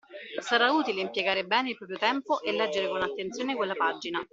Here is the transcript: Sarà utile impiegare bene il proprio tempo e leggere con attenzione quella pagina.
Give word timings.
Sarà 0.39 0.71
utile 0.71 0.99
impiegare 1.01 1.45
bene 1.45 1.69
il 1.69 1.77
proprio 1.77 1.99
tempo 1.99 2.41
e 2.41 2.51
leggere 2.51 2.87
con 2.87 3.03
attenzione 3.03 3.55
quella 3.55 3.75
pagina. 3.75 4.19